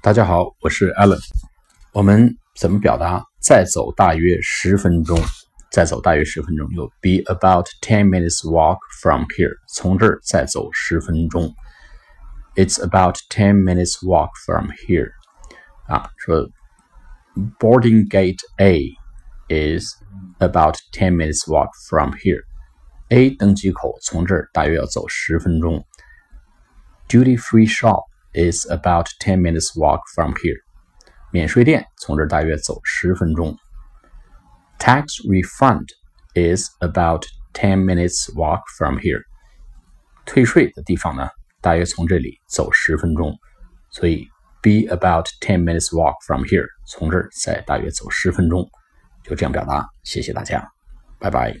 [0.00, 1.18] 大家好，我是 Alan。
[1.92, 5.18] 我们怎么表达再走大约十分钟？
[5.72, 11.52] 再走大约十分钟，有 be about ten minutes walk from here，从这儿再走十分钟。
[12.54, 15.10] It's about ten minutes walk from here。
[15.86, 16.48] 啊，说
[17.58, 18.94] boarding gate A
[19.48, 19.92] is
[20.38, 25.84] about ten minutes walk from here。A 登机口从这儿大约要走十分钟。
[27.08, 30.58] Duty free shop is about ten minutes walk from here。
[31.32, 33.56] 免税店从这儿大约走十分钟。
[34.78, 35.88] Tax refund
[36.34, 39.22] is about ten minutes walk from here。
[40.24, 41.28] 退税的地方呢，
[41.60, 43.34] 大约从这里走十分钟。
[43.90, 44.28] 所以
[44.60, 48.68] be about ten minutes walk from here，从这儿再大约走十分钟，
[49.22, 49.88] 就这样表达。
[50.02, 50.68] 谢谢大家，
[51.18, 51.56] 拜拜。